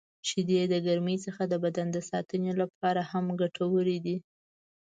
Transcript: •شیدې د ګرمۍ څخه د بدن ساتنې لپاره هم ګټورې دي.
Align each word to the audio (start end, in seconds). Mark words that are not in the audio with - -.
•شیدې 0.27 0.59
د 0.73 0.75
ګرمۍ 0.85 1.17
څخه 1.25 1.43
د 1.47 1.53
بدن 1.63 1.87
ساتنې 2.11 2.51
لپاره 2.61 3.01
هم 3.11 3.25
ګټورې 3.41 3.97
دي. 4.05 4.17